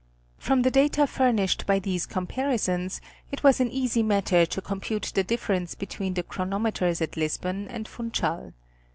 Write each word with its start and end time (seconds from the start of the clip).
From 0.39 0.63
the 0.63 0.71
data 0.71 1.05
furnished 1.05 1.67
by 1.67 1.77
these 1.77 2.07
comparisons 2.07 3.01
it 3.31 3.43
was 3.43 3.59
an 3.59 3.69
easy 3.71 4.01
matter 4.01 4.47
to 4.47 4.59
com 4.59 4.79
pute 4.79 5.11
the 5.13 5.23
difference 5.23 5.75
between 5.75 6.15
the 6.15 6.23
chronometers 6.23 7.03
at 7.03 7.15
Lisbon 7.17 7.67
and. 7.67 7.87
Funchal. 7.87 8.53